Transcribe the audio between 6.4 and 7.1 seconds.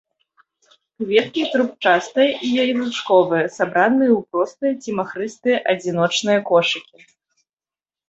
кошыкі.